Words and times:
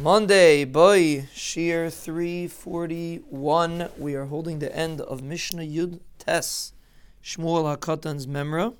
Monday, 0.00 0.64
boy, 0.64 1.28
Shiur 1.34 1.92
341. 1.92 3.90
We 3.98 4.14
are 4.14 4.24
holding 4.24 4.58
the 4.58 4.74
end 4.74 5.02
of 5.02 5.22
Mishnah 5.22 5.64
Yud 5.64 6.00
Tes, 6.18 6.72
Shmuel 7.22 7.76
HaKatan's 7.76 8.26
Memra, 8.26 8.74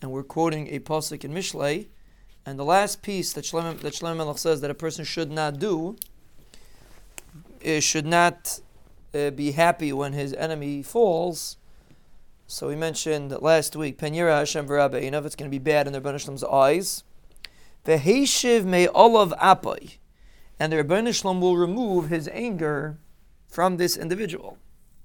and 0.00 0.10
we're 0.10 0.22
quoting 0.22 0.68
a 0.68 0.78
pasuk 0.80 1.24
in 1.24 1.34
Mishlei. 1.34 1.88
And 2.46 2.58
the 2.58 2.64
last 2.64 3.02
piece 3.02 3.34
that 3.34 3.44
Shlomo, 3.44 3.78
that 3.78 4.02
Melech 4.02 4.38
says 4.38 4.62
that 4.62 4.70
a 4.70 4.74
person 4.74 5.04
should 5.04 5.30
not 5.30 5.58
do 5.58 5.96
is 7.60 7.84
should 7.84 8.06
not 8.06 8.60
uh, 9.14 9.28
be 9.28 9.52
happy 9.52 9.92
when 9.92 10.14
his 10.14 10.32
enemy 10.32 10.82
falls. 10.82 11.58
So 12.46 12.68
we 12.68 12.76
mentioned 12.76 13.30
last 13.42 13.76
week, 13.76 13.98
Pen 13.98 14.14
yireh 14.14 14.38
Hashem 14.38 14.66
v'ra 14.66 14.90
b'einav, 14.90 15.26
it's 15.26 15.36
going 15.36 15.50
to 15.50 15.54
be 15.54 15.58
bad 15.58 15.86
in 15.86 15.92
the 15.92 16.00
Ribono 16.00 16.18
Shel 16.18 16.30
Olam's 16.30 16.44
eyes. 16.44 17.04
Veheshiv 17.84 18.64
me 18.64 18.88
olav 18.88 19.34
apai 19.38 19.98
and 20.58 20.72
the 20.72 20.76
Ribono 20.76 21.14
Shel 21.14 21.34
Olam 21.34 21.40
will 21.40 21.56
remove 21.56 22.08
his 22.08 22.28
anger 22.28 22.98
from 23.46 23.76
this 23.76 23.96
individual, 23.96 24.58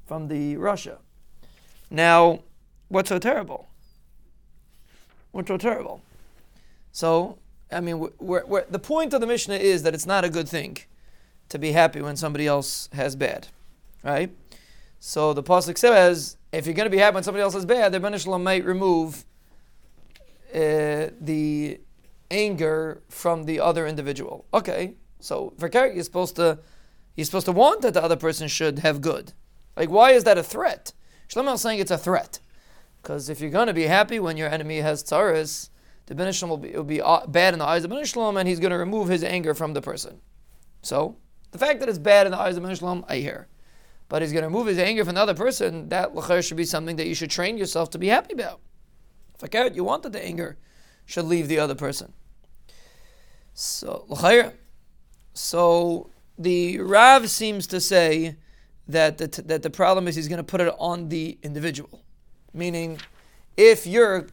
from 0.05 0.27
the 0.27 0.55
rasha. 0.55 0.97
Now, 1.89 2.39
what's 2.87 3.09
so 3.09 3.19
terrible? 3.19 3.67
What's 5.31 5.47
so 5.47 5.57
terrible? 5.57 6.01
So, 6.91 7.37
I 7.71 7.79
mean, 7.79 7.99
we're, 8.19 8.45
we're, 8.45 8.65
the 8.69 8.79
point 8.79 9.13
of 9.13 9.21
the 9.21 9.27
Mishnah 9.27 9.55
is 9.55 9.83
that 9.83 9.93
it's 9.93 10.05
not 10.05 10.23
a 10.23 10.29
good 10.29 10.49
thing 10.49 10.77
to 11.49 11.59
be 11.59 11.71
happy 11.71 12.01
when 12.01 12.15
somebody 12.15 12.47
else 12.47 12.89
has 12.93 13.15
bad, 13.15 13.47
right? 14.03 14.31
So 14.99 15.33
the 15.33 15.43
pasuk 15.43 15.77
says, 15.77 16.37
if 16.51 16.65
you're 16.65 16.75
going 16.75 16.85
to 16.85 16.91
be 16.91 16.97
happy 16.97 17.15
when 17.15 17.23
somebody 17.23 17.41
else 17.41 17.53
has 17.53 17.65
bad, 17.65 17.91
the 17.91 17.99
Ribono 17.99 18.21
Shel 18.21 18.33
Olam 18.33 18.43
might 18.43 18.65
remove 18.65 19.25
uh, 20.53 21.09
the 21.21 21.79
anger 22.31 23.01
from 23.07 23.45
the 23.45 23.59
other 23.59 23.87
individual. 23.87 24.45
Okay, 24.53 24.95
so 25.19 25.53
for 25.57 25.69
you're 25.73 26.03
supposed 26.03 26.35
to 26.37 26.59
you're 27.15 27.25
supposed 27.25 27.45
to 27.45 27.51
want 27.51 27.81
that 27.81 27.93
the 27.93 28.03
other 28.03 28.15
person 28.15 28.47
should 28.47 28.79
have 28.79 29.01
good. 29.01 29.33
Like 29.75 29.89
why 29.89 30.11
is 30.11 30.23
that 30.23 30.37
a 30.37 30.43
threat? 30.43 30.93
Shlomo 31.27 31.53
is 31.55 31.61
saying 31.61 31.79
it's 31.79 31.91
a 31.91 31.97
threat. 31.97 32.39
Because 33.01 33.29
if 33.29 33.39
you're 33.39 33.49
going 33.49 33.67
to 33.67 33.73
be 33.73 33.83
happy 33.83 34.19
when 34.19 34.35
your 34.35 34.49
enemy 34.49 34.77
has 34.77 35.03
tzaras, 35.03 35.69
the 36.07 36.15
Benishlam 36.15 36.49
will 36.49 36.57
be, 36.57 36.71
will 36.71 36.83
be 36.83 37.01
uh, 37.01 37.25
bad 37.27 37.53
in 37.53 37.59
the 37.59 37.65
eyes 37.65 37.83
of 37.83 37.91
Benishlam 37.91 38.37
and 38.37 38.47
he's 38.47 38.59
going 38.59 38.71
to 38.71 38.77
remove 38.77 39.07
his 39.07 39.23
anger 39.23 39.53
from 39.53 39.73
the 39.73 39.81
person. 39.81 40.19
So, 40.81 41.17
the 41.51 41.57
fact 41.57 41.79
that 41.79 41.89
it's 41.89 41.97
bad 41.97 42.25
in 42.25 42.31
the 42.31 42.39
eyes 42.39 42.57
of 42.57 42.63
Benishlam, 42.63 43.03
I 43.07 43.17
hear. 43.17 43.47
But 44.07 44.21
he's 44.21 44.31
going 44.31 44.41
to 44.41 44.47
remove 44.47 44.67
his 44.67 44.79
anger 44.79 45.05
from 45.05 45.15
the 45.15 45.21
other 45.21 45.33
person, 45.33 45.89
that 45.89 46.11
should 46.43 46.57
be 46.57 46.65
something 46.65 46.95
that 46.95 47.07
you 47.07 47.15
should 47.15 47.29
train 47.29 47.57
yourself 47.57 47.89
to 47.91 47.99
be 47.99 48.07
happy 48.07 48.33
about. 48.33 48.59
Fakir, 49.37 49.67
you 49.67 49.83
want 49.83 50.03
that 50.03 50.13
the 50.13 50.23
anger 50.23 50.57
should 51.05 51.25
leave 51.25 51.47
the 51.47 51.59
other 51.59 51.75
person. 51.75 52.13
So, 53.53 54.05
so 55.39 56.09
the 56.37 56.79
Rav 56.79 57.29
seems 57.29 57.65
to 57.67 57.79
say 57.79 58.35
that 58.87 59.17
the, 59.17 59.27
t- 59.29 59.41
that 59.43 59.63
the 59.63 59.69
problem 59.69 60.07
is 60.07 60.15
he's 60.15 60.27
going 60.27 60.37
to 60.37 60.43
put 60.43 60.59
it 60.59 60.73
on 60.77 61.09
the 61.09 61.37
individual. 61.41 62.03
Meaning, 62.53 62.99
if 63.55 63.87
you're 63.87 64.27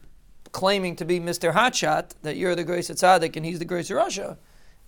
claiming 0.51 0.97
to 0.97 1.05
be 1.05 1.19
Mr. 1.19 1.53
Hotshot, 1.53 2.11
that 2.23 2.35
you're 2.35 2.55
the 2.55 2.63
grace 2.65 2.89
Tzaddik 2.89 3.37
and 3.37 3.45
he's 3.45 3.59
the 3.59 3.65
grace 3.65 3.89
rasha, 3.89 4.37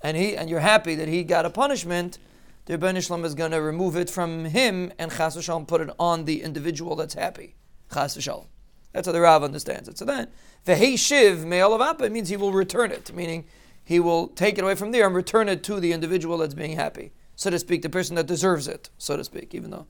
and 0.02 0.18
he 0.18 0.36
and 0.36 0.50
you're 0.50 0.60
happy 0.60 0.94
that 0.96 1.08
he 1.08 1.24
got 1.24 1.46
a 1.46 1.50
punishment, 1.50 2.20
the 2.66 2.78
Ben 2.78 2.96
Ishlam 2.96 3.24
is 3.24 3.34
going 3.34 3.52
to 3.52 3.62
remove 3.62 3.96
it 3.96 4.10
from 4.10 4.46
him 4.46 4.92
and 5.00 5.12
Chas 5.12 5.38
v'shalom 5.38 5.68
put 5.68 5.82
it 5.82 5.90
on 5.98 6.26
the 6.26 6.44
individual 6.44 6.96
that's 6.96 7.14
happy. 7.14 7.56
Chas 7.94 8.18
v'shalom. 8.18 8.48
That's 8.92 9.06
how 9.06 9.14
the 9.14 9.22
Rav 9.22 9.44
understands 9.44 9.88
it. 9.88 9.98
So 9.98 10.06
then, 10.06 10.28
the 10.66 10.74
Heishiv 10.74 11.46
me'alav 11.46 11.80
apo 11.80 12.10
means 12.10 12.28
he 12.28 12.38
will 12.38 12.52
return 12.52 12.92
it, 12.92 13.14
meaning 13.14 13.46
he 13.90 14.00
will 14.00 14.28
take 14.28 14.60
it 14.60 14.64
away 14.64 14.76
from 14.76 14.92
there 14.92 15.08
and 15.08 15.16
return 15.16 15.50
it 15.50 15.64
to 15.64 15.80
the 15.80 15.94
individual 15.94 16.38
that's 16.38 16.54
being 16.54 16.76
happy, 16.76 17.12
so 17.36 17.50
to 17.50 17.58
speak, 17.58 17.82
the 17.82 17.90
person 17.90 18.16
that 18.18 18.28
deserves 18.28 18.68
it, 18.68 18.92
so 19.00 19.18
to 19.18 19.24
speak, 19.24 19.56
even 19.56 19.72
though 19.72 19.88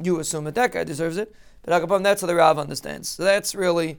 you 0.00 0.20
assume 0.20 0.44
that 0.44 0.54
that 0.54 0.70
guy 0.70 0.84
deserves 0.84 1.16
it. 1.16 1.34
But 1.62 1.82
Akapam, 1.82 2.04
that's 2.04 2.20
how 2.20 2.28
the 2.28 2.36
Rav 2.36 2.60
understands. 2.60 3.08
So 3.08 3.24
that's 3.24 3.56
really 3.56 3.98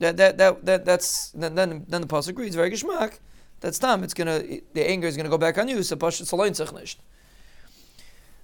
that 0.00 0.16
that 0.16 0.36
that, 0.38 0.64
that 0.64 0.84
that's 0.84 1.30
then 1.30 1.54
then, 1.54 1.84
then 1.86 2.00
the 2.00 2.08
pasuk 2.08 2.30
agrees 2.30 2.56
very 2.56 2.72
geschmack. 2.72 3.20
That's 3.60 3.78
time. 3.78 4.02
It's 4.02 4.14
gonna 4.14 4.42
the 4.74 4.84
anger 4.84 5.06
is 5.06 5.16
gonna 5.16 5.28
go 5.28 5.38
back 5.38 5.58
on 5.58 5.68
you. 5.68 5.80
So. 5.84 5.94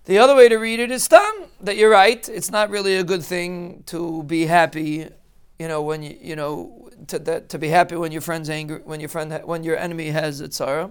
The 0.05 0.19
other 0.19 0.37
way 0.37 0.49
to 0.49 0.57
read 0.57 0.79
it 0.79 0.93
is 0.93 1.09
tam 1.09 1.47
that 1.61 1.77
you're 1.77 1.91
right. 1.91 2.29
It's 2.29 2.53
not 2.53 2.71
really 2.71 2.95
a 2.95 3.03
good 3.03 3.25
thing 3.25 3.83
to 3.87 4.23
be 4.23 4.47
happy 4.47 5.09
you 5.59 5.69
know, 5.69 5.83
when 5.83 6.03
you, 6.03 6.17
you 6.21 6.37
know, 6.37 6.89
to, 7.09 7.19
that, 7.21 7.49
to 7.51 7.59
be 7.59 7.69
happy 7.69 7.97
when 7.97 8.13
your 8.13 8.21
friend's 8.21 8.49
angry, 8.49 8.81
when 8.85 9.01
your 9.01 9.09
friend, 9.09 9.41
when 9.45 9.65
your 9.65 9.77
enemy 9.77 10.11
has 10.11 10.41
a 10.41 10.49
tzara. 10.49 10.91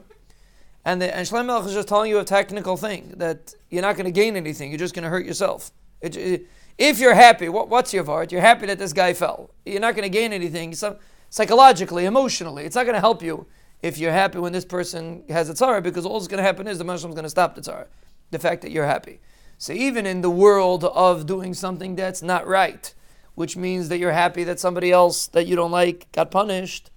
And, 0.83 1.01
the, 1.01 1.13
and 1.13 1.27
Shlomo 1.27 1.65
is 1.65 1.73
just 1.73 1.87
telling 1.87 2.09
you 2.09 2.19
a 2.19 2.23
technical 2.23 2.77
thing 2.77 3.13
that 3.17 3.53
you're 3.69 3.81
not 3.81 3.95
going 3.95 4.05
to 4.05 4.11
gain 4.11 4.35
anything. 4.37 4.71
You're 4.71 4.79
just 4.79 4.93
going 4.93 5.03
to 5.03 5.09
hurt 5.09 5.25
yourself. 5.25 5.71
It, 6.01 6.15
it, 6.15 6.47
if 6.77 6.99
you're 6.99 7.15
happy, 7.15 7.49
what, 7.49 7.69
what's 7.69 7.93
your 7.93 8.03
part? 8.03 8.31
You're 8.31 8.41
happy 8.41 8.67
that 8.67 8.77
this 8.77 8.93
guy 8.93 9.13
fell. 9.13 9.49
You're 9.65 9.81
not 9.81 9.95
going 9.95 10.03
to 10.03 10.09
gain 10.09 10.31
anything 10.31 10.73
so, 10.73 10.97
psychologically, 11.29 12.05
emotionally. 12.05 12.63
It's 12.63 12.75
not 12.75 12.83
going 12.83 12.93
to 12.93 13.01
help 13.01 13.21
you 13.21 13.47
if 13.81 13.97
you're 13.97 14.11
happy 14.11 14.39
when 14.39 14.53
this 14.53 14.65
person 14.65 15.23
has 15.29 15.49
a 15.49 15.53
tzara 15.53 15.83
because 15.83 16.05
all 16.05 16.19
that's 16.19 16.27
going 16.27 16.37
to 16.37 16.43
happen 16.43 16.67
is 16.67 16.77
the 16.77 16.83
Muslim's 16.83 17.15
going 17.15 17.23
to 17.23 17.29
stop 17.29 17.55
the 17.55 17.61
tzara. 17.61 17.87
The 18.31 18.39
fact 18.39 18.61
that 18.61 18.71
you're 18.71 18.85
happy. 18.85 19.19
So 19.57 19.73
even 19.73 20.05
in 20.05 20.21
the 20.21 20.29
world 20.29 20.83
of 20.83 21.25
doing 21.25 21.53
something 21.53 21.95
that's 21.95 22.21
not 22.21 22.45
right, 22.45 22.93
which 23.37 23.55
means 23.55 23.87
that 23.89 23.99
you're 23.99 24.13
happy 24.13 24.43
that 24.43 24.59
somebody 24.59 24.91
else 24.91 25.27
that 25.27 25.45
you 25.45 25.55
don't 25.55 25.69
like 25.69 26.11
got 26.11 26.31
punished. 26.31 26.89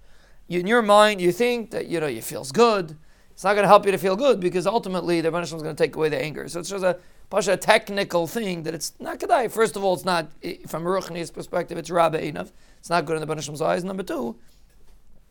In 0.49 0.65
your 0.65 0.81
mind, 0.81 1.21
you 1.21 1.31
think 1.31 1.69
that 1.69 1.85
you 1.85 1.99
know 1.99 2.07
you 2.07 2.23
feels 2.23 2.51
good. 2.51 2.97
It's 3.29 3.43
not 3.43 3.53
going 3.53 3.61
to 3.61 3.67
help 3.67 3.85
you 3.85 3.91
to 3.91 3.99
feel 3.99 4.15
good 4.15 4.39
because 4.39 4.65
ultimately 4.65 5.21
the 5.21 5.31
punishment 5.31 5.59
is 5.59 5.63
going 5.63 5.75
to 5.75 5.83
take 5.83 5.95
away 5.95 6.09
the 6.09 6.19
anger. 6.19 6.47
So 6.47 6.59
it's 6.59 6.69
just 6.71 6.83
a 6.83 6.97
pasha 7.29 7.57
technical 7.57 8.25
thing 8.25 8.63
that 8.63 8.73
it's 8.73 8.93
not 8.99 9.19
kedai. 9.19 9.51
First 9.51 9.75
of 9.75 9.83
all, 9.83 9.93
it's 9.93 10.03
not 10.03 10.31
from 10.65 10.83
Ruchni's 10.83 11.29
perspective. 11.29 11.77
It's 11.77 11.91
rabbe 11.91 12.15
enough. 12.15 12.51
It's 12.79 12.89
not 12.89 13.05
good 13.05 13.17
in 13.17 13.21
the 13.21 13.27
punishment's 13.27 13.61
eyes. 13.61 13.83
Number 13.83 14.01
two, 14.01 14.35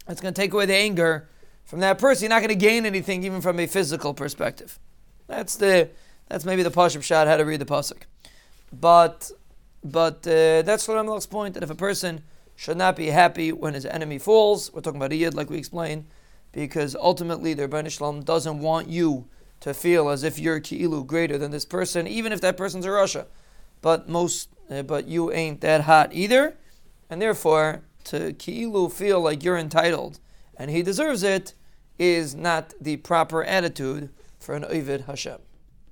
it's 0.08 0.20
going 0.20 0.32
to 0.32 0.40
take 0.40 0.52
away 0.52 0.66
the 0.66 0.76
anger 0.76 1.28
from 1.64 1.80
that 1.80 1.98
person. 1.98 2.26
You're 2.26 2.30
not 2.30 2.38
going 2.38 2.50
to 2.50 2.54
gain 2.54 2.86
anything 2.86 3.24
even 3.24 3.40
from 3.40 3.58
a 3.58 3.66
physical 3.66 4.14
perspective. 4.14 4.78
That's 5.26 5.56
the 5.56 5.90
that's 6.28 6.44
maybe 6.44 6.62
the 6.62 6.70
pashup 6.70 7.02
shot 7.02 7.26
how 7.26 7.36
to 7.36 7.44
read 7.44 7.60
the 7.60 7.64
pasuk. 7.64 8.02
But 8.72 9.32
but 9.82 10.26
uh, 10.26 10.62
that's 10.62 10.86
Shlomo 10.86 11.30
point 11.30 11.54
that 11.54 11.62
if 11.62 11.70
a 11.70 11.74
person 11.74 12.22
should 12.56 12.76
not 12.76 12.96
be 12.96 13.06
happy 13.06 13.52
when 13.52 13.74
his 13.74 13.86
enemy 13.86 14.18
falls, 14.18 14.72
we're 14.72 14.80
talking 14.80 15.00
about 15.00 15.12
Iyad, 15.12 15.34
like 15.34 15.50
we 15.50 15.58
explained, 15.58 16.06
because 16.52 16.94
ultimately 16.94 17.54
the 17.54 17.68
Ribono 17.68 17.90
Shel 17.90 18.12
Olam 18.12 18.24
doesn't 18.24 18.58
want 18.58 18.88
you 18.88 19.28
to 19.60 19.72
feel 19.74 20.08
as 20.08 20.22
if 20.22 20.38
you're 20.38 20.60
ki'ilu 20.60 21.06
greater 21.06 21.38
than 21.38 21.50
this 21.50 21.64
person, 21.64 22.06
even 22.06 22.32
if 22.32 22.40
that 22.40 22.56
person's 22.56 22.86
a 22.86 22.88
rasha. 22.88 23.26
But 23.82 24.08
most, 24.08 24.50
uh, 24.70 24.82
but 24.82 25.06
you 25.06 25.32
ain't 25.32 25.60
that 25.60 25.82
hot 25.82 26.10
either, 26.12 26.56
and 27.08 27.20
therefore 27.20 27.82
to 28.04 28.32
ki'ilu 28.32 28.90
feel 28.90 29.20
like 29.20 29.42
you're 29.44 29.58
entitled 29.58 30.18
and 30.60 30.70
he 30.70 30.82
deserves 30.82 31.22
it 31.22 31.54
is 31.98 32.34
not 32.34 32.74
the 32.78 32.98
proper 32.98 33.42
attitude 33.42 34.10
for 34.38 34.54
an 34.54 34.62
oved 34.64 35.06
Hashem. 35.06 35.38